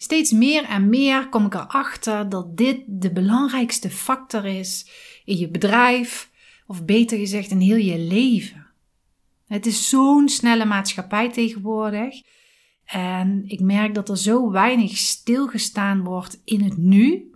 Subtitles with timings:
[0.00, 4.90] Steeds meer en meer kom ik erachter dat dit de belangrijkste factor is
[5.24, 6.30] in je bedrijf,
[6.66, 8.66] of beter gezegd in heel je leven.
[9.46, 12.22] Het is zo'n snelle maatschappij tegenwoordig.
[12.84, 17.30] En ik merk dat er zo weinig stilgestaan wordt in het nu.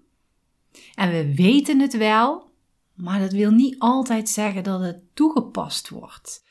[0.94, 2.50] En we weten het wel,
[2.94, 6.44] maar dat wil niet altijd zeggen dat het toegepast wordt.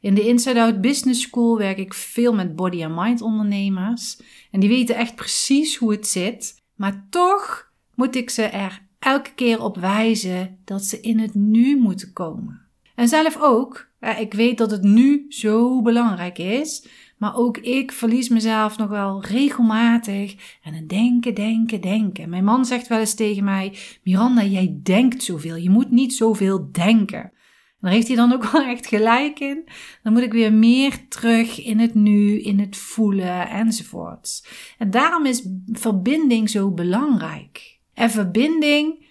[0.00, 4.20] In de Inside Out Business School werk ik veel met body and mind ondernemers.
[4.50, 6.62] En die weten echt precies hoe het zit.
[6.74, 11.76] Maar toch moet ik ze er elke keer op wijzen dat ze in het nu
[11.76, 12.60] moeten komen.
[12.94, 13.86] En zelf ook.
[14.18, 16.86] Ik weet dat het nu zo belangrijk is.
[17.16, 22.28] Maar ook ik verlies mezelf nog wel regelmatig en het denken, denken, denken.
[22.28, 25.56] Mijn man zegt wel eens tegen mij: Miranda, jij denkt zoveel.
[25.56, 27.32] Je moet niet zoveel denken.
[27.80, 29.68] Daar heeft hij dan ook wel echt gelijk in.
[30.02, 34.44] Dan moet ik weer meer terug in het nu, in het voelen enzovoorts.
[34.78, 37.78] En daarom is verbinding zo belangrijk.
[37.94, 39.06] En verbinding,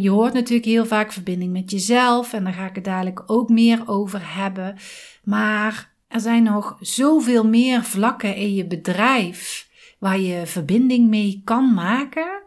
[0.00, 2.32] je hoort natuurlijk heel vaak verbinding met jezelf.
[2.32, 4.76] En daar ga ik het dadelijk ook meer over hebben.
[5.24, 11.74] Maar er zijn nog zoveel meer vlakken in je bedrijf waar je verbinding mee kan
[11.74, 12.37] maken.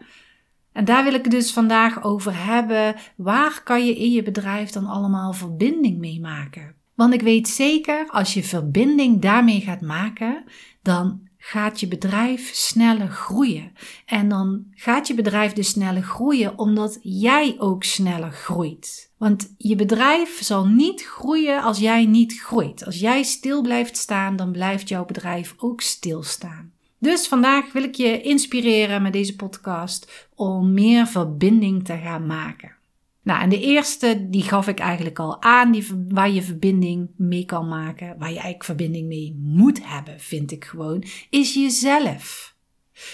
[0.74, 2.96] En daar wil ik dus vandaag over hebben.
[3.16, 6.76] Waar kan je in je bedrijf dan allemaal verbinding mee maken?
[6.96, 10.44] Want ik weet zeker, als je verbinding daarmee gaat maken,
[10.82, 13.72] dan gaat je bedrijf sneller groeien.
[14.06, 19.12] En dan gaat je bedrijf dus sneller groeien omdat jij ook sneller groeit.
[19.18, 22.86] Want je bedrijf zal niet groeien als jij niet groeit.
[22.86, 26.72] Als jij stil blijft staan, dan blijft jouw bedrijf ook stilstaan.
[27.02, 32.76] Dus vandaag wil ik je inspireren met deze podcast om meer verbinding te gaan maken.
[33.24, 37.46] Nou, en de eerste, die gaf ik eigenlijk al aan, die, waar je verbinding mee
[37.46, 42.56] kan maken, waar je eigenlijk verbinding mee moet hebben, vind ik gewoon, is jezelf.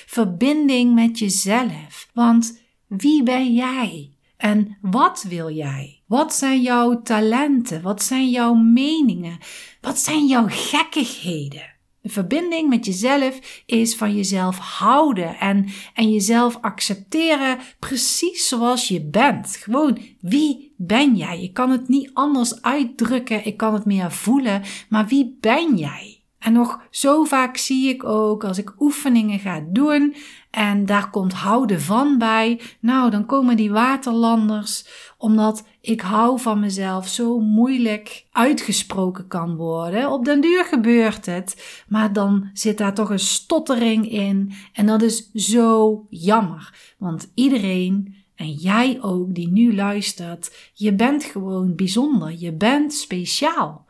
[0.05, 2.09] Verbinding met jezelf.
[2.13, 4.11] Want wie ben jij?
[4.37, 6.01] En wat wil jij?
[6.05, 7.81] Wat zijn jouw talenten?
[7.81, 9.37] Wat zijn jouw meningen?
[9.81, 11.75] Wat zijn jouw gekkigheden?
[12.09, 19.55] Verbinding met jezelf is van jezelf houden en, en jezelf accepteren precies zoals je bent.
[19.55, 21.41] Gewoon, wie ben jij?
[21.41, 26.16] Je kan het niet anders uitdrukken, ik kan het meer voelen, maar wie ben jij?
[26.39, 30.15] En nog zo vaak zie ik ook als ik oefeningen ga doen
[30.51, 32.61] en daar komt houden van bij.
[32.79, 34.85] Nou, dan komen die waterlanders
[35.17, 40.11] omdat ik hou van mezelf zo moeilijk uitgesproken kan worden.
[40.11, 45.01] Op den duur gebeurt het, maar dan zit daar toch een stottering in en dat
[45.01, 46.93] is zo jammer.
[46.97, 53.86] Want iedereen en jij ook die nu luistert, je bent gewoon bijzonder, je bent speciaal.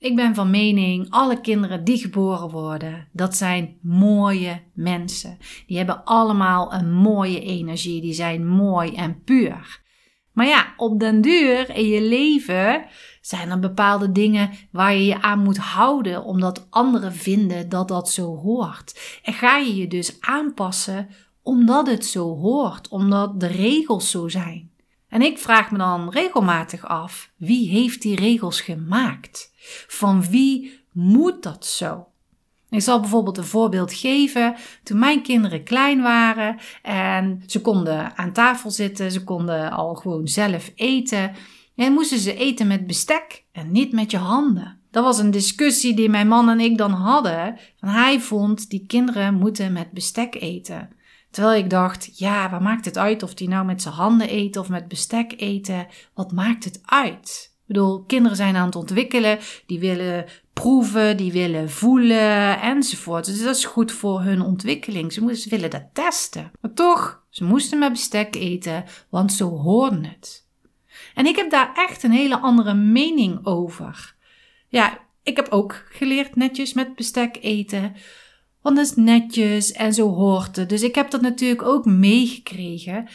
[0.00, 5.38] Ik ben van mening, alle kinderen die geboren worden, dat zijn mooie mensen.
[5.66, 9.80] Die hebben allemaal een mooie energie, die zijn mooi en puur.
[10.32, 12.84] Maar ja, op den duur in je leven
[13.20, 18.10] zijn er bepaalde dingen waar je je aan moet houden, omdat anderen vinden dat dat
[18.10, 19.20] zo hoort.
[19.22, 21.08] En ga je je dus aanpassen
[21.42, 24.69] omdat het zo hoort, omdat de regels zo zijn.
[25.10, 29.52] En ik vraag me dan regelmatig af: wie heeft die regels gemaakt?
[29.86, 32.06] Van wie moet dat zo?
[32.70, 34.54] Ik zal bijvoorbeeld een voorbeeld geven.
[34.82, 40.28] Toen mijn kinderen klein waren en ze konden aan tafel zitten, ze konden al gewoon
[40.28, 41.32] zelf eten.
[41.76, 44.78] En moesten ze eten met bestek en niet met je handen.
[44.90, 47.58] Dat was een discussie die mijn man en ik dan hadden.
[47.80, 50.90] Hij vond die kinderen moeten met bestek eten.
[51.30, 54.60] Terwijl ik dacht, ja, wat maakt het uit of die nou met zijn handen eten
[54.60, 55.86] of met bestek eten?
[56.14, 57.54] Wat maakt het uit?
[57.60, 63.24] Ik bedoel, kinderen zijn aan het ontwikkelen, die willen proeven, die willen voelen enzovoort.
[63.24, 65.12] Dus dat is goed voor hun ontwikkeling.
[65.12, 66.50] Ze, moesten, willen dat testen.
[66.60, 70.46] Maar toch, ze moesten met bestek eten, want zo hoorden het.
[71.14, 74.14] En ik heb daar echt een hele andere mening over.
[74.68, 77.94] Ja, ik heb ook geleerd netjes met bestek eten.
[78.62, 80.68] Want dat is netjes en zo hoort het.
[80.68, 83.08] Dus ik heb dat natuurlijk ook meegekregen.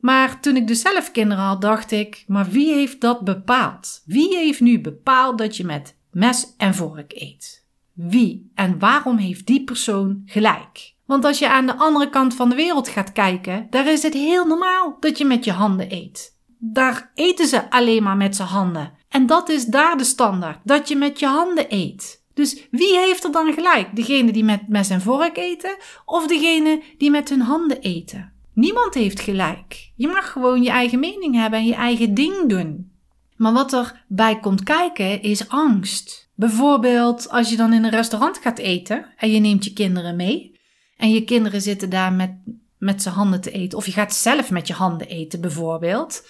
[0.00, 4.02] Maar toen ik dus zelf kinderen had, dacht ik: maar wie heeft dat bepaald?
[4.04, 7.66] Wie heeft nu bepaald dat je met mes en vork eet?
[7.92, 10.94] Wie en waarom heeft die persoon gelijk?
[11.06, 14.14] Want als je aan de andere kant van de wereld gaat kijken, daar is het
[14.14, 16.36] heel normaal dat je met je handen eet.
[16.58, 18.92] Daar eten ze alleen maar met z'n handen.
[19.08, 22.21] En dat is daar de standaard, dat je met je handen eet.
[22.34, 23.96] Dus wie heeft er dan gelijk?
[23.96, 28.32] Degene die met mes en vork eten of degene die met hun handen eten?
[28.54, 29.90] Niemand heeft gelijk.
[29.96, 32.92] Je mag gewoon je eigen mening hebben en je eigen ding doen.
[33.36, 36.30] Maar wat er bij komt kijken is angst.
[36.34, 40.60] Bijvoorbeeld als je dan in een restaurant gaat eten en je neemt je kinderen mee
[40.96, 42.30] en je kinderen zitten daar met,
[42.78, 46.26] met z'n handen te eten of je gaat zelf met je handen eten bijvoorbeeld.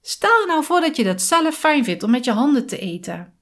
[0.00, 2.78] Stel je nou voor dat je dat zelf fijn vindt om met je handen te
[2.78, 3.32] eten.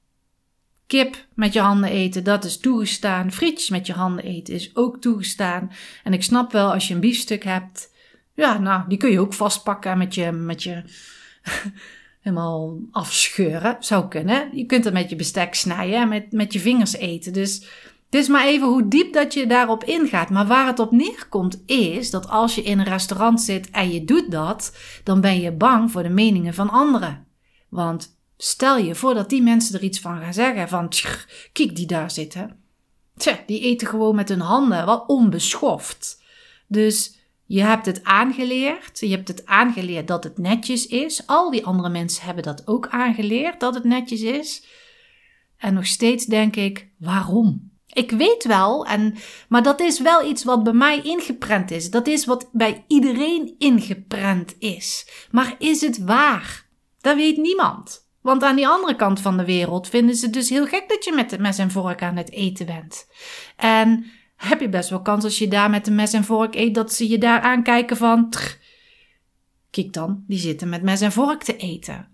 [0.88, 3.32] Kip met je handen eten, dat is toegestaan.
[3.32, 5.70] Frietjes met je handen eten is ook toegestaan.
[6.05, 7.90] En ik snap wel als je een biefstuk hebt,
[8.35, 10.82] ja, nou, die kun je ook vastpakken met je, met je
[12.20, 13.76] helemaal afscheuren.
[13.81, 14.49] Zou kunnen.
[14.52, 17.32] Je kunt het met je bestek snijden en met, met je vingers eten.
[17.32, 17.55] Dus
[18.11, 20.31] het is maar even hoe diep dat je daarop ingaat.
[20.31, 24.05] Maar waar het op neerkomt is dat als je in een restaurant zit en je
[24.05, 27.26] doet dat, dan ben je bang voor de meningen van anderen.
[27.69, 30.69] Want stel je voor dat die mensen er iets van gaan zeggen.
[30.69, 30.88] Van,
[31.52, 32.62] kijk die daar zitten.
[33.17, 36.23] Tja, die eten gewoon met hun handen, wat onbeschoft.
[36.67, 39.00] Dus je hebt het aangeleerd.
[39.00, 41.26] Je hebt het aangeleerd dat het netjes is.
[41.26, 44.67] Al die andere mensen hebben dat ook aangeleerd dat het netjes is.
[45.56, 47.70] En nog steeds denk ik, waarom?
[47.93, 49.14] Ik weet wel, en,
[49.49, 51.91] maar dat is wel iets wat bij mij ingeprent is.
[51.91, 55.08] Dat is wat bij iedereen ingeprent is.
[55.31, 56.67] Maar is het waar?
[57.00, 58.07] Dat weet niemand.
[58.29, 61.13] Want aan die andere kant van de wereld vinden ze dus heel gek dat je
[61.13, 63.07] met de mes en vork aan het eten bent.
[63.57, 64.05] En
[64.37, 66.93] heb je best wel kans als je daar met een mes en vork eet, dat
[66.93, 68.33] ze je daar aankijken van.
[69.71, 72.09] kijk dan, die zitten met mes en vork te eten.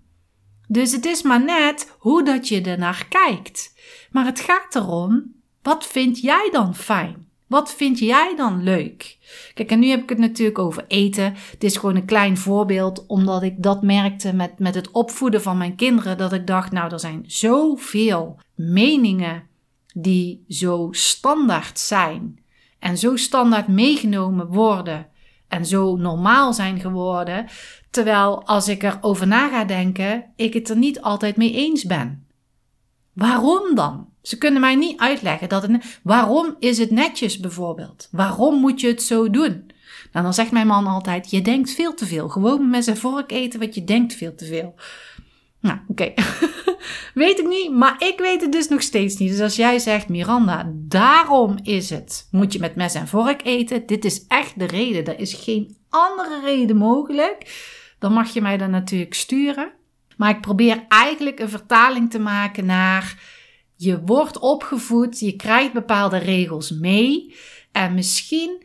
[0.69, 3.75] Dus het is maar net hoe dat je ernaar kijkt.
[4.11, 7.29] Maar het gaat erom, wat vind jij dan fijn?
[7.55, 9.19] Wat vind jij dan leuk?
[9.55, 11.35] Kijk, en nu heb ik het natuurlijk over eten.
[11.51, 15.59] Het is gewoon een klein voorbeeld, omdat ik dat merkte met, met het opvoeden van
[15.59, 16.19] mijn kinderen.
[16.19, 19.43] Dat ik dacht, nou, er zijn zoveel meningen
[19.93, 22.39] die zo standaard zijn
[22.79, 25.07] en zo standaard meegenomen worden
[25.49, 27.47] en zo normaal zijn geworden,
[27.91, 32.27] terwijl als ik erover na ga denken, ik het er niet altijd mee eens ben.
[33.13, 34.13] Waarom dan?
[34.25, 36.01] Ze kunnen mij niet uitleggen dat het.
[36.03, 38.09] Waarom is het netjes bijvoorbeeld?
[38.11, 39.71] Waarom moet je het zo doen?
[40.13, 42.29] Nou, dan zegt mijn man altijd: Je denkt veel te veel.
[42.29, 44.75] Gewoon met zijn vork eten, wat je denkt veel te veel.
[45.61, 46.13] Nou, oké.
[47.15, 49.31] weet ik niet, maar ik weet het dus nog steeds niet.
[49.31, 53.87] Dus als jij zegt, Miranda, daarom is het, moet je met mes en vork eten.
[53.87, 55.07] Dit is echt de reden.
[55.07, 57.63] Er is geen andere reden mogelijk.
[57.99, 59.73] Dan mag je mij dan natuurlijk sturen.
[60.17, 63.34] Maar ik probeer eigenlijk een vertaling te maken naar
[63.85, 67.35] je wordt opgevoed, je krijgt bepaalde regels mee.
[67.73, 68.64] En misschien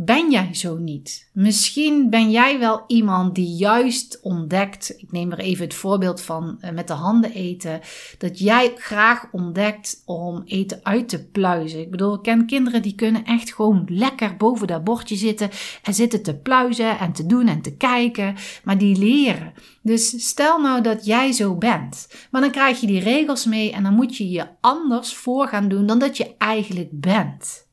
[0.00, 1.30] ben jij zo niet.
[1.32, 6.58] Misschien ben jij wel iemand die juist ontdekt, ik neem er even het voorbeeld van
[6.60, 7.80] uh, met de handen eten,
[8.18, 11.80] dat jij graag ontdekt om eten uit te pluizen.
[11.80, 15.50] Ik bedoel, ik ken kinderen die kunnen echt gewoon lekker boven dat bordje zitten
[15.82, 19.52] en zitten te pluizen en te doen en te kijken, maar die leren.
[19.82, 23.82] Dus stel nou dat jij zo bent, maar dan krijg je die regels mee en
[23.82, 27.66] dan moet je je anders voor gaan doen dan dat je eigenlijk bent.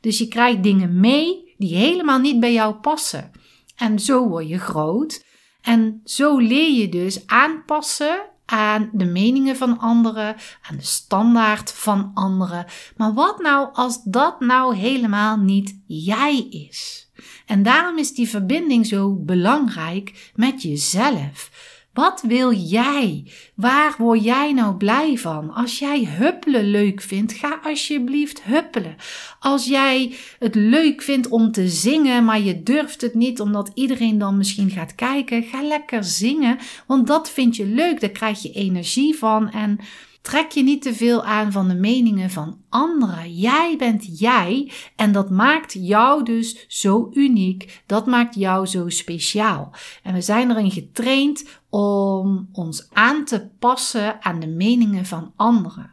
[0.00, 3.30] Dus je krijgt dingen mee die helemaal niet bij jou passen.
[3.76, 5.24] En zo word je groot.
[5.62, 12.10] En zo leer je dus aanpassen aan de meningen van anderen, aan de standaard van
[12.14, 12.66] anderen.
[12.96, 17.10] Maar wat nou als dat nou helemaal niet jij is?
[17.46, 21.50] En daarom is die verbinding zo belangrijk met jezelf.
[21.94, 23.24] Wat wil jij?
[23.54, 25.50] Waar word jij nou blij van?
[25.50, 28.96] Als jij huppelen leuk vindt, ga alsjeblieft huppelen.
[29.38, 34.18] Als jij het leuk vindt om te zingen, maar je durft het niet omdat iedereen
[34.18, 38.52] dan misschien gaat kijken, ga lekker zingen, want dat vind je leuk, daar krijg je
[38.52, 39.78] energie van en
[40.24, 43.34] Trek je niet te veel aan van de meningen van anderen.
[43.34, 47.82] Jij bent jij en dat maakt jou dus zo uniek.
[47.86, 49.72] Dat maakt jou zo speciaal.
[50.02, 55.92] En we zijn erin getraind om ons aan te passen aan de meningen van anderen.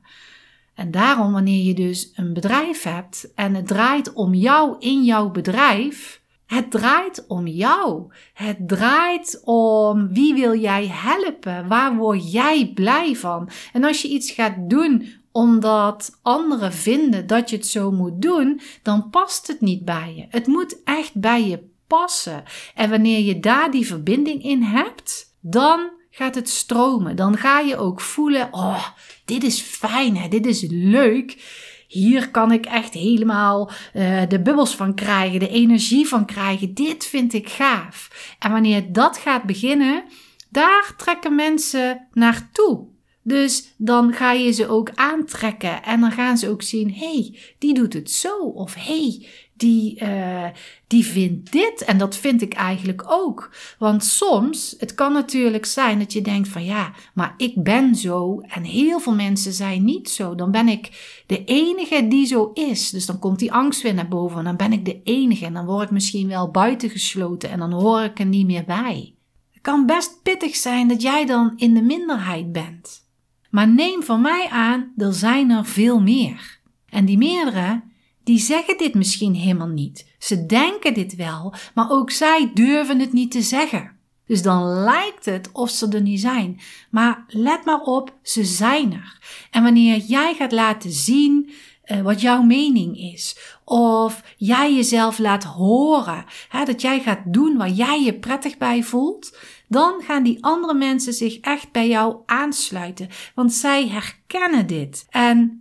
[0.73, 5.29] En daarom, wanneer je dus een bedrijf hebt en het draait om jou in jouw
[5.29, 8.13] bedrijf, Het draait om jou.
[8.33, 11.67] Het draait om wie wil jij helpen?
[11.67, 13.49] Waar word jij blij van?
[13.73, 18.61] En als je iets gaat doen omdat anderen vinden dat je het zo moet doen,
[18.83, 20.25] dan past het niet bij je.
[20.29, 22.43] Het moet echt bij je passen.
[22.75, 27.15] En wanneer je daar die verbinding in hebt, dan gaat het stromen.
[27.15, 28.87] Dan ga je ook voelen: oh,
[29.25, 30.27] dit is fijn, hè?
[30.27, 31.59] dit is leuk.
[31.87, 36.73] Hier kan ik echt helemaal uh, de bubbels van krijgen, de energie van krijgen.
[36.73, 38.35] Dit vind ik gaaf.
[38.39, 40.03] En wanneer dat gaat beginnen,
[40.49, 42.89] daar trekken mensen naartoe.
[43.23, 47.73] Dus dan ga je ze ook aantrekken en dan gaan ze ook zien: hey, die
[47.73, 48.37] doet het zo.
[48.37, 49.27] Of hey,
[49.61, 50.45] die, uh,
[50.87, 51.83] die vindt dit.
[51.85, 53.55] En dat vind ik eigenlijk ook.
[53.79, 58.39] Want soms, het kan natuurlijk zijn dat je denkt: van ja, maar ik ben zo
[58.39, 60.35] en heel veel mensen zijn niet zo.
[60.35, 60.89] Dan ben ik
[61.27, 62.89] de enige die zo is.
[62.89, 64.37] Dus dan komt die angst weer naar boven.
[64.37, 65.45] En dan ben ik de enige.
[65.45, 69.15] En dan word ik misschien wel buitengesloten en dan hoor ik er niet meer bij.
[69.51, 73.09] Het kan best pittig zijn dat jij dan in de minderheid bent.
[73.49, 76.59] Maar neem van mij aan, er zijn er veel meer.
[76.89, 77.81] En die meerdere,
[78.23, 80.05] die zeggen dit misschien helemaal niet.
[80.19, 83.99] Ze denken dit wel, maar ook zij durven het niet te zeggen.
[84.25, 86.59] Dus dan lijkt het of ze er niet zijn.
[86.89, 89.19] Maar let maar op, ze zijn er.
[89.51, 91.51] En wanneer jij gaat laten zien
[91.85, 97.57] uh, wat jouw mening is, of jij jezelf laat horen, hè, dat jij gaat doen
[97.57, 99.37] waar jij je prettig bij voelt,
[99.67, 105.05] dan gaan die andere mensen zich echt bij jou aansluiten, want zij herkennen dit.
[105.09, 105.60] En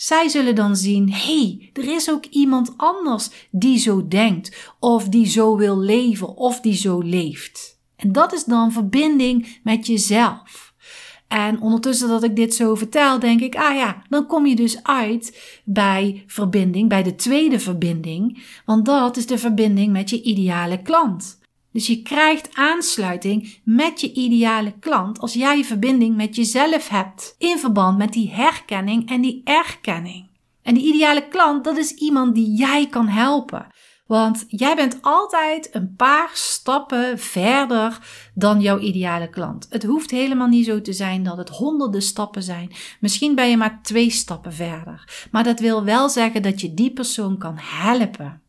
[0.00, 5.26] zij zullen dan zien: hey, er is ook iemand anders die zo denkt, of die
[5.26, 7.78] zo wil leven, of die zo leeft.
[7.96, 10.74] En dat is dan verbinding met jezelf.
[11.28, 14.82] En ondertussen dat ik dit zo vertel, denk ik, ah ja, dan kom je dus
[14.82, 20.82] uit bij verbinding, bij de tweede verbinding, want dat is de verbinding met je ideale
[20.82, 21.39] klant.
[21.72, 27.34] Dus je krijgt aansluiting met je ideale klant als jij je verbinding met jezelf hebt.
[27.38, 30.28] In verband met die herkenning en die erkenning.
[30.62, 33.66] En die ideale klant, dat is iemand die jij kan helpen.
[34.06, 37.98] Want jij bent altijd een paar stappen verder
[38.34, 39.66] dan jouw ideale klant.
[39.68, 42.72] Het hoeft helemaal niet zo te zijn dat het honderden stappen zijn.
[43.00, 45.26] Misschien ben je maar twee stappen verder.
[45.30, 48.42] Maar dat wil wel zeggen dat je die persoon kan helpen.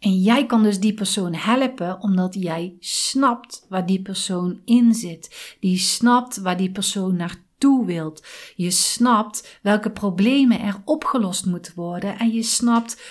[0.00, 5.56] En jij kan dus die persoon helpen omdat jij snapt waar die persoon in zit.
[5.60, 8.26] Die snapt waar die persoon naartoe wilt.
[8.54, 13.02] Je snapt welke problemen er opgelost moeten worden en je snapt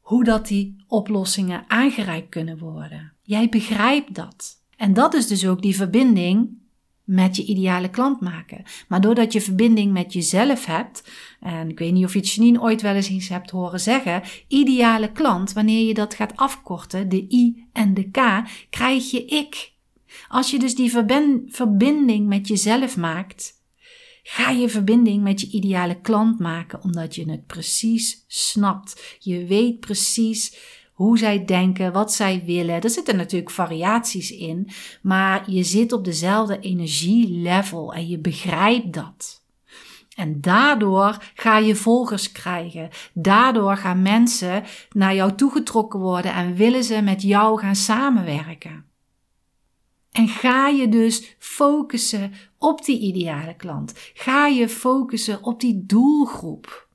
[0.00, 3.12] hoe dat die oplossingen aangereikt kunnen worden.
[3.22, 4.62] Jij begrijpt dat.
[4.76, 6.58] En dat is dus ook die verbinding
[7.08, 8.62] met je ideale klant maken.
[8.88, 11.10] Maar doordat je verbinding met jezelf hebt,
[11.40, 14.22] en ik weet niet of je het Janine ooit wel eens iets hebt horen zeggen,
[14.48, 18.18] ideale klant, wanneer je dat gaat afkorten, de I en de K,
[18.70, 19.72] krijg je ik.
[20.28, 20.92] Als je dus die
[21.48, 23.52] verbinding met jezelf maakt,
[24.22, 29.16] ga je verbinding met je ideale klant maken, omdat je het precies snapt.
[29.18, 30.56] Je weet precies
[30.98, 32.80] hoe zij denken, wat zij willen.
[32.80, 34.68] Er zitten natuurlijk variaties in,
[35.02, 39.42] maar je zit op dezelfde energielevel en je begrijpt dat.
[40.16, 42.88] En daardoor ga je volgers krijgen.
[43.12, 48.84] Daardoor gaan mensen naar jou toegetrokken worden en willen ze met jou gaan samenwerken.
[50.12, 53.92] En ga je dus focussen op die ideale klant.
[54.14, 56.87] Ga je focussen op die doelgroep.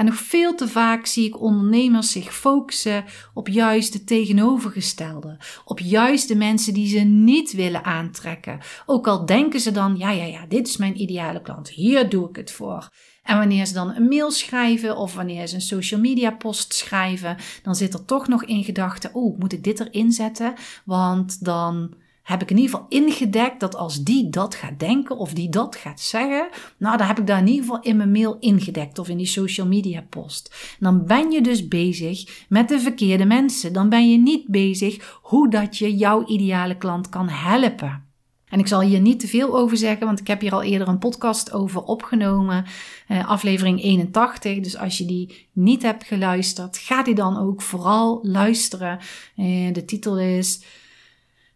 [0.00, 3.04] En nog veel te vaak zie ik ondernemers zich focussen
[3.34, 5.36] op juist de tegenovergestelde.
[5.64, 8.60] Op juist de mensen die ze niet willen aantrekken.
[8.86, 11.68] Ook al denken ze dan, ja, ja, ja, dit is mijn ideale klant.
[11.68, 12.88] Hier doe ik het voor.
[13.22, 17.36] En wanneer ze dan een mail schrijven of wanneer ze een social media post schrijven,
[17.62, 20.54] dan zit er toch nog in gedachten, oh, moet ik dit erin zetten?
[20.84, 21.94] Want dan
[22.30, 25.76] heb ik in ieder geval ingedekt dat als die dat gaat denken of die dat
[25.76, 29.08] gaat zeggen, nou, dan heb ik daar in ieder geval in mijn mail ingedekt of
[29.08, 30.76] in die social media post.
[30.78, 33.72] Dan ben je dus bezig met de verkeerde mensen.
[33.72, 38.08] Dan ben je niet bezig hoe dat je jouw ideale klant kan helpen.
[38.48, 40.88] En ik zal hier niet te veel over zeggen, want ik heb hier al eerder
[40.88, 42.64] een podcast over opgenomen,
[43.06, 44.60] eh, aflevering 81.
[44.60, 48.98] Dus als je die niet hebt geluisterd, ga die dan ook vooral luisteren.
[49.36, 50.62] Eh, de titel is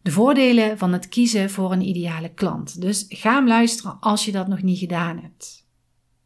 [0.04, 2.80] de voordelen van het kiezen voor een ideale klant.
[2.80, 5.66] Dus ga hem luisteren als je dat nog niet gedaan hebt.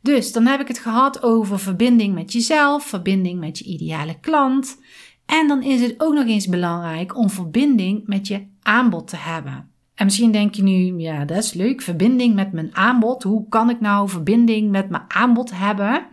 [0.00, 4.78] Dus dan heb ik het gehad over verbinding met jezelf, verbinding met je ideale klant.
[5.26, 9.70] En dan is het ook nog eens belangrijk om verbinding met je aanbod te hebben.
[9.94, 13.23] En misschien denk je nu, ja, dat is leuk, verbinding met mijn aanbod.
[13.23, 16.06] Hoe kan ik nou verbinding met mijn aanbod hebben?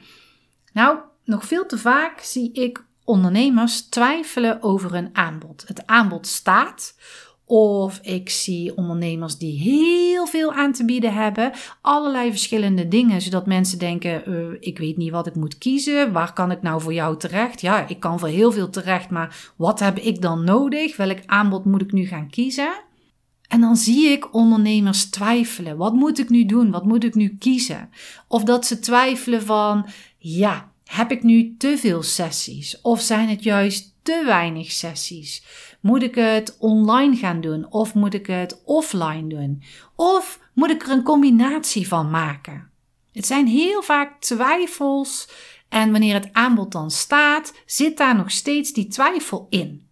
[0.73, 5.63] Nou, nog veel te vaak zie ik ondernemers twijfelen over hun aanbod.
[5.67, 6.95] Het aanbod staat.
[7.47, 11.51] Of ik zie ondernemers die heel veel aan te bieden hebben.
[11.81, 13.21] Allerlei verschillende dingen.
[13.21, 16.11] Zodat mensen denken: uh, ik weet niet wat ik moet kiezen.
[16.11, 17.61] Waar kan ik nou voor jou terecht?
[17.61, 19.09] Ja, ik kan voor heel veel terecht.
[19.09, 20.97] Maar wat heb ik dan nodig?
[20.97, 22.83] Welk aanbod moet ik nu gaan kiezen?
[23.47, 25.77] En dan zie ik ondernemers twijfelen.
[25.77, 26.71] Wat moet ik nu doen?
[26.71, 27.89] Wat moet ik nu kiezen?
[28.27, 29.85] Of dat ze twijfelen van:
[30.17, 32.81] ja, heb ik nu te veel sessies?
[32.81, 35.43] Of zijn het juist te weinig sessies?
[35.79, 37.71] Moet ik het online gaan doen?
[37.71, 39.63] Of moet ik het offline doen?
[39.95, 42.69] Of moet ik er een combinatie van maken?
[43.11, 45.29] Het zijn heel vaak twijfels.
[45.69, 49.87] En wanneer het aanbod dan staat, zit daar nog steeds die twijfel in.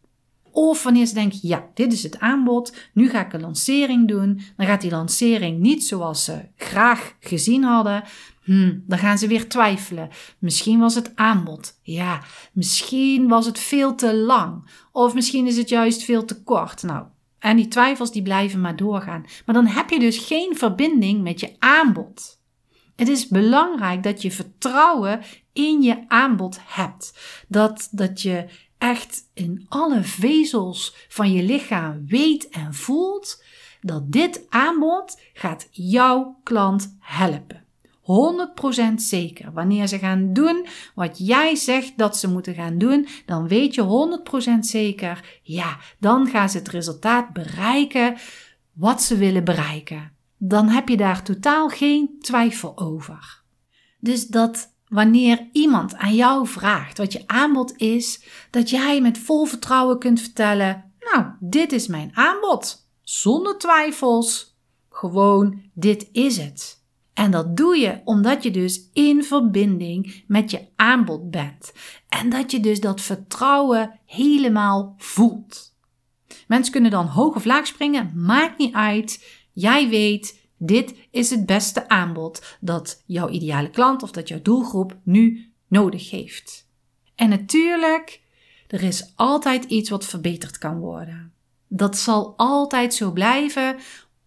[0.52, 4.42] Of wanneer ze denken, ja, dit is het aanbod, nu ga ik een lancering doen.
[4.58, 8.04] Dan gaat die lancering niet zoals ze graag gezien hadden.
[8.44, 10.10] Hmm, dan gaan ze weer twijfelen.
[10.40, 11.80] Misschien was het aanbod.
[11.82, 12.24] Ja,
[12.54, 14.70] misschien was het veel te lang.
[14.92, 16.84] Of misschien is het juist veel te kort.
[16.84, 17.06] Nou,
[17.40, 19.26] en die twijfels die blijven maar doorgaan.
[19.46, 22.42] Maar dan heb je dus geen verbinding met je aanbod.
[22.96, 25.22] Het is belangrijk dat je vertrouwen
[25.54, 27.20] in je aanbod hebt.
[27.48, 28.46] Dat, dat je
[28.78, 33.44] echt in alle vezels van je lichaam weet en voelt
[33.82, 37.63] dat dit aanbod gaat jouw klant helpen.
[38.04, 39.52] 100% zeker.
[39.54, 44.20] Wanneer ze gaan doen wat jij zegt dat ze moeten gaan doen, dan weet je
[44.56, 48.16] 100% zeker, ja, dan gaan ze het resultaat bereiken
[48.74, 50.12] wat ze willen bereiken.
[50.38, 53.42] Dan heb je daar totaal geen twijfel over.
[54.00, 59.46] Dus dat wanneer iemand aan jou vraagt wat je aanbod is, dat jij met vol
[59.46, 62.88] vertrouwen kunt vertellen: Nou, dit is mijn aanbod.
[63.02, 64.58] Zonder twijfels.
[64.90, 66.83] Gewoon, dit is het.
[67.14, 71.74] En dat doe je omdat je dus in verbinding met je aanbod bent.
[72.10, 75.76] En dat je dus dat vertrouwen helemaal voelt.
[76.48, 79.26] Mensen kunnen dan hoog of laag springen, maakt niet uit.
[79.52, 84.98] Jij weet, dit is het beste aanbod dat jouw ideale klant of dat jouw doelgroep
[85.04, 86.68] nu nodig heeft.
[87.16, 88.22] En natuurlijk,
[88.68, 91.34] er is altijd iets wat verbeterd kan worden.
[91.68, 93.76] Dat zal altijd zo blijven,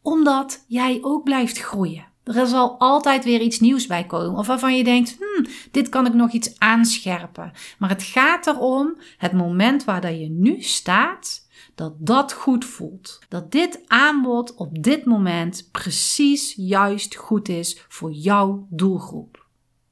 [0.02, 2.14] omdat jij ook blijft groeien.
[2.34, 4.38] Er zal altijd weer iets nieuws bij komen.
[4.38, 7.52] Of waarvan je denkt, hmm, dit kan ik nog iets aanscherpen.
[7.78, 13.18] Maar het gaat erom, het moment waar dat je nu staat, dat dat goed voelt.
[13.28, 19.46] Dat dit aanbod op dit moment precies juist goed is voor jouw doelgroep.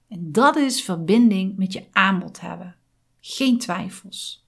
[0.08, 2.76] En dat is verbinding met je aanbod hebben.
[3.20, 4.46] Geen twijfels.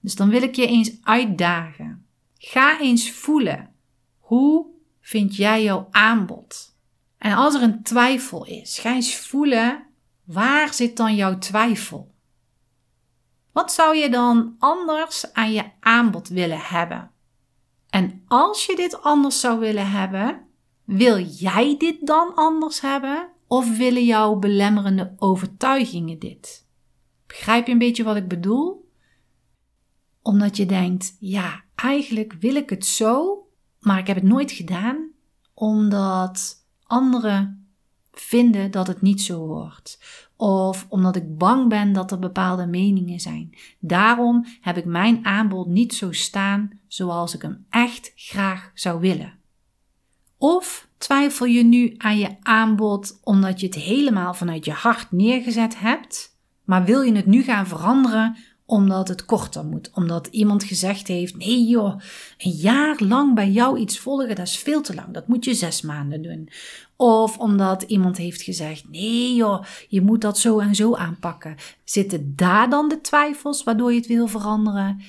[0.00, 2.06] Dus dan wil ik je eens uitdagen.
[2.38, 3.74] Ga eens voelen.
[4.18, 4.66] Hoe
[5.00, 6.69] vind jij jouw aanbod?
[7.20, 9.86] En als er een twijfel is, ga eens voelen
[10.24, 12.14] waar zit dan jouw twijfel?
[13.52, 17.10] Wat zou je dan anders aan je aanbod willen hebben?
[17.88, 20.46] En als je dit anders zou willen hebben,
[20.84, 23.28] wil jij dit dan anders hebben?
[23.46, 26.66] Of willen jouw belemmerende overtuigingen dit?
[27.26, 28.90] Begrijp je een beetje wat ik bedoel?
[30.22, 33.44] Omdat je denkt, ja, eigenlijk wil ik het zo,
[33.78, 35.10] maar ik heb het nooit gedaan,
[35.54, 36.59] omdat
[36.90, 37.68] anderen
[38.12, 39.98] vinden dat het niet zo hoort.
[40.36, 43.56] Of omdat ik bang ben dat er bepaalde meningen zijn.
[43.78, 49.38] Daarom heb ik mijn aanbod niet zo staan zoals ik hem echt graag zou willen.
[50.38, 55.78] Of twijfel je nu aan je aanbod omdat je het helemaal vanuit je hart neergezet
[55.78, 58.36] hebt, maar wil je het nu gaan veranderen
[58.70, 59.90] omdat het korter moet.
[59.94, 62.00] Omdat iemand gezegd heeft: nee joh,
[62.38, 65.14] een jaar lang bij jou iets volgen, dat is veel te lang.
[65.14, 66.48] Dat moet je zes maanden doen.
[66.96, 71.56] Of omdat iemand heeft gezegd: nee joh, je moet dat zo en zo aanpakken.
[71.84, 75.00] Zitten daar dan de twijfels waardoor je het wil veranderen?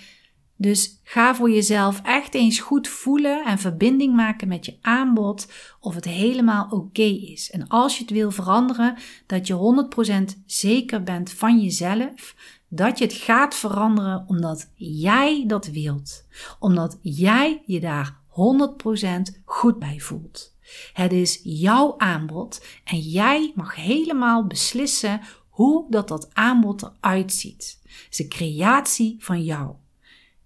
[0.56, 5.95] Dus ga voor jezelf echt eens goed voelen en verbinding maken met je aanbod of
[5.95, 7.52] het helemaal oké is.
[7.52, 8.95] En als je het wil veranderen,
[9.26, 9.88] dat je
[10.36, 12.36] 100% zeker bent van jezelf
[12.74, 16.26] dat je het gaat veranderen omdat jij dat wilt.
[16.60, 20.56] Omdat jij je daar 100% goed bij voelt.
[20.94, 27.82] Het is jouw aanbod en jij mag helemaal beslissen hoe dat, dat aanbod eruit ziet.
[28.18, 29.76] Een creatie van jou.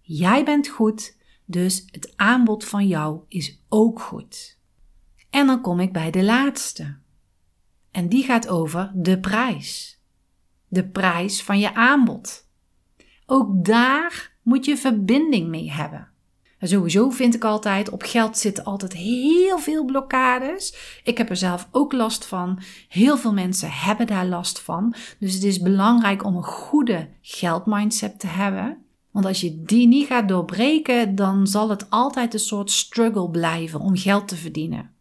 [0.02, 4.58] Jij bent goed, dus het aanbod van jou is ook goed.
[5.30, 6.98] En dan kom ik bij de laatste.
[7.92, 9.95] En die gaat over de prijs
[10.68, 12.48] de prijs van je aanbod.
[13.26, 16.08] Ook daar moet je verbinding mee hebben.
[16.60, 20.76] sowieso vind ik altijd, op geld zitten altijd heel veel blokkades.
[21.04, 22.62] Ik heb er zelf ook last van.
[22.88, 24.96] Heel veel mensen hebben daar last van.
[25.20, 28.78] Dus het is belangrijk om een goede geldmindset te hebben.
[29.12, 33.80] Want als je die niet gaat doorbreken, dan zal het altijd een soort struggle blijven
[33.80, 34.92] om geld te verdienen.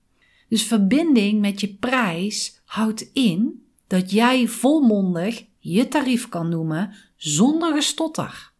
[0.49, 7.75] Dus verbinding met je prijs houdt in dat jij volmondig je tarief kan noemen zonder
[7.75, 8.53] gestotter.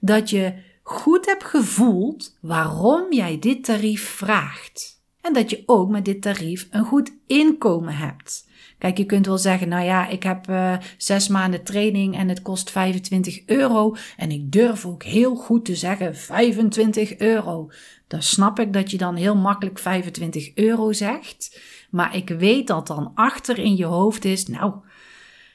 [0.00, 5.00] Dat je goed hebt gevoeld waarom jij dit tarief vraagt.
[5.20, 8.48] En dat je ook met dit tarief een goed inkomen hebt.
[8.78, 12.42] Kijk, je kunt wel zeggen, nou ja, ik heb uh, zes maanden training en het
[12.42, 13.96] kost 25 euro.
[14.16, 17.70] En ik durf ook heel goed te zeggen 25 euro.
[18.06, 21.60] Dan snap ik dat je dan heel makkelijk 25 euro zegt.
[21.90, 24.74] Maar ik weet dat dan achter in je hoofd is, nou,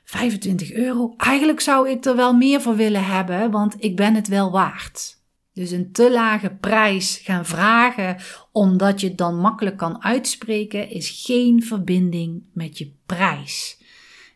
[0.07, 1.13] 25 euro.
[1.17, 5.17] Eigenlijk zou ik er wel meer voor willen hebben, want ik ben het wel waard.
[5.53, 8.17] Dus een te lage prijs gaan vragen
[8.51, 13.81] omdat je het dan makkelijk kan uitspreken, is geen verbinding met je prijs.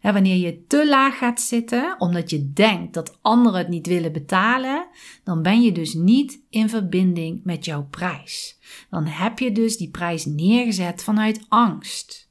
[0.01, 4.87] wanneer je te laag gaat zitten omdat je denkt dat anderen het niet willen betalen,
[5.23, 8.59] dan ben je dus niet in verbinding met jouw prijs.
[8.89, 12.30] Dan heb je dus die prijs neergezet vanuit angst.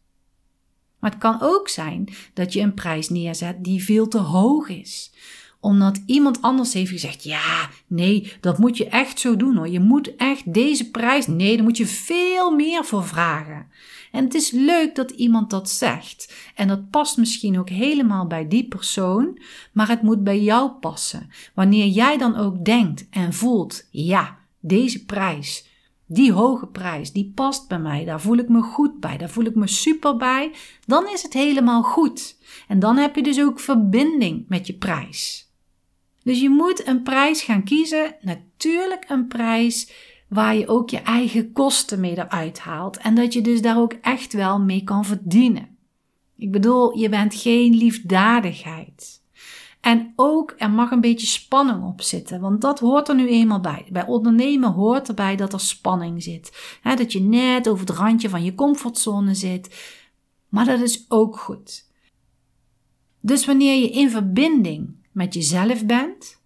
[1.00, 5.12] Maar het kan ook zijn dat je een prijs neerzet die veel te hoog is
[5.60, 9.68] omdat iemand anders heeft gezegd: ja, nee, dat moet je echt zo doen hoor.
[9.68, 11.26] Je moet echt deze prijs.
[11.26, 13.66] Nee, daar moet je veel meer voor vragen.
[14.12, 16.34] En het is leuk dat iemand dat zegt.
[16.54, 19.38] En dat past misschien ook helemaal bij die persoon,
[19.72, 21.30] maar het moet bij jou passen.
[21.54, 25.68] Wanneer jij dan ook denkt en voelt: ja, deze prijs.
[26.12, 29.44] Die hoge prijs, die past bij mij, daar voel ik me goed bij, daar voel
[29.44, 30.53] ik me super bij,
[30.87, 32.37] dan is het helemaal goed.
[32.68, 35.51] En dan heb je dus ook verbinding met je prijs.
[36.23, 38.16] Dus je moet een prijs gaan kiezen.
[38.20, 39.92] Natuurlijk een prijs
[40.29, 42.96] waar je ook je eigen kosten mee eruit haalt.
[42.96, 45.77] En dat je dus daar ook echt wel mee kan verdienen.
[46.37, 49.19] Ik bedoel, je bent geen liefdadigheid.
[49.81, 53.61] En ook er mag een beetje spanning op zitten, want dat hoort er nu eenmaal
[53.61, 53.87] bij.
[53.90, 56.79] Bij ondernemen hoort erbij dat er spanning zit.
[56.83, 59.99] dat je net over het randje van je comfortzone zit.
[60.49, 61.88] Maar dat is ook goed.
[63.21, 66.40] Dus wanneer je in verbinding met jezelf bent,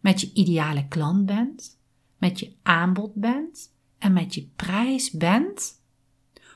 [0.00, 1.78] met je ideale klant bent,
[2.18, 5.80] met je aanbod bent en met je prijs bent,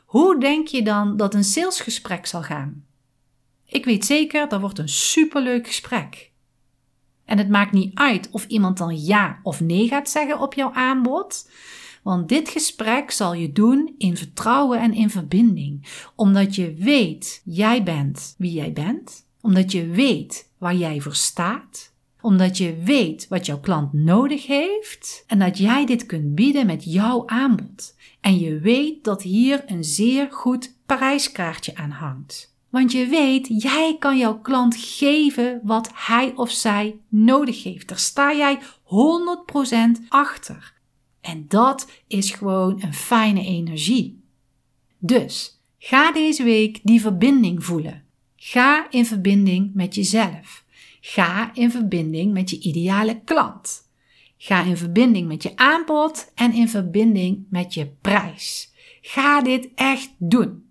[0.05, 2.85] hoe denk je dan dat een salesgesprek zal gaan?
[3.67, 6.33] Ik weet zeker, dat wordt een superleuk gesprek.
[7.25, 10.73] En het maakt niet uit of iemand dan ja of nee gaat zeggen op jouw
[10.73, 11.51] aanbod.
[12.03, 15.87] Want dit gesprek zal je doen in vertrouwen en in verbinding.
[16.15, 19.27] Omdat je weet, jij bent wie jij bent.
[19.41, 25.25] Omdat je weet waar jij voor staat, omdat je weet wat jouw klant nodig heeft
[25.27, 27.97] en dat jij dit kunt bieden met jouw aanbod.
[28.21, 32.54] En je weet dat hier een zeer goed prijskaartje aan hangt.
[32.75, 37.89] Want je weet, jij kan jouw klant geven wat hij of zij nodig heeft.
[37.89, 40.75] Daar sta jij 100% achter.
[41.21, 44.23] En dat is gewoon een fijne energie.
[44.99, 48.05] Dus ga deze week die verbinding voelen.
[48.37, 50.65] Ga in verbinding met jezelf.
[51.01, 53.91] Ga in verbinding met je ideale klant.
[54.37, 58.73] Ga in verbinding met je aanbod en in verbinding met je prijs.
[59.01, 60.65] Ga dit echt doen.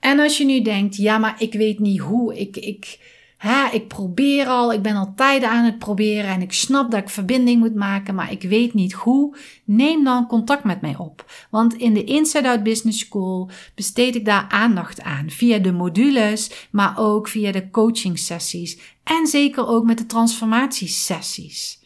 [0.00, 2.98] En als je nu denkt, ja, maar ik weet niet hoe, ik, ik,
[3.38, 7.00] Hè, ik probeer al, ik ben al tijden aan het proberen en ik snap dat
[7.00, 9.36] ik verbinding moet maken, maar ik weet niet hoe.
[9.64, 11.32] Neem dan contact met mij op.
[11.50, 15.30] Want in de Inside Out Business School besteed ik daar aandacht aan.
[15.30, 18.78] Via de modules, maar ook via de coaching sessies.
[19.04, 21.80] En zeker ook met de transformatiesessies.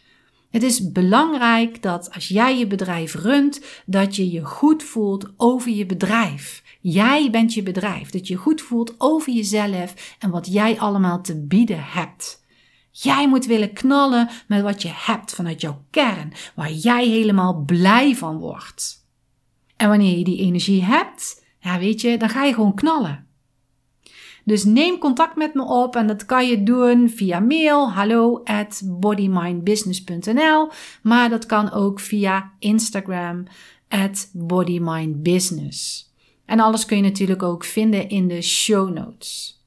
[0.52, 5.70] Het is belangrijk dat als jij je bedrijf runt, dat je je goed voelt over
[5.70, 6.62] je bedrijf.
[6.80, 11.46] Jij bent je bedrijf, dat je goed voelt over jezelf en wat jij allemaal te
[11.46, 12.44] bieden hebt.
[12.90, 18.16] Jij moet willen knallen met wat je hebt vanuit jouw kern, waar jij helemaal blij
[18.16, 19.06] van wordt.
[19.76, 23.26] En wanneer je die energie hebt, ja weet je, dan ga je gewoon knallen.
[24.44, 28.82] Dus neem contact met me op en dat kan je doen via mail hallo at
[28.84, 30.70] bodymindbusiness.nl,
[31.02, 33.44] maar dat kan ook via Instagram
[33.88, 36.10] at bodymindbusiness.
[36.46, 39.60] En alles kun je natuurlijk ook vinden in de show notes.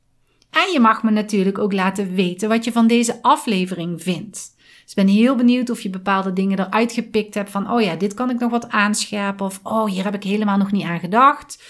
[0.50, 4.54] En je mag me natuurlijk ook laten weten wat je van deze aflevering vindt.
[4.58, 7.96] Dus ik ben heel benieuwd of je bepaalde dingen eruit gepikt hebt van, oh ja,
[7.96, 11.00] dit kan ik nog wat aanscherpen of, oh, hier heb ik helemaal nog niet aan
[11.00, 11.64] gedacht.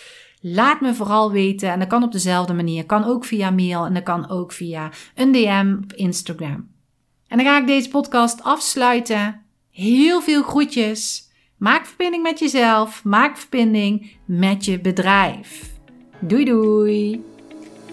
[0.47, 2.86] Laat me vooral weten en dat kan op dezelfde manier.
[2.86, 6.67] Kan ook via mail en dat kan ook via een DM op Instagram.
[7.27, 9.41] En dan ga ik deze podcast afsluiten.
[9.71, 15.71] Heel veel groetjes Maak verbinding met jezelf, maak verbinding met je bedrijf.
[16.19, 17.23] Doei doei!